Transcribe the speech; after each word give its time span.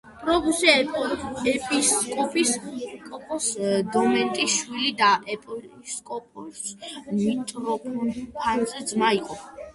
პრობუსი 0.19 0.69
ეპისკოპოს 1.51 3.45
დომენტის 3.97 4.57
შვილი 4.63 4.95
და 5.03 5.11
ეპისკოპოს 5.35 6.65
მიტროფანეს 7.21 8.77
ძმა 8.91 9.15
იყო. 9.23 9.41